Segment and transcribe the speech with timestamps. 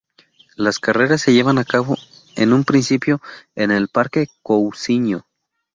[0.55, 1.95] Las carreras se llevaban a cabo,
[2.35, 3.21] en un principio,
[3.53, 5.27] en el el Parque Cousiño.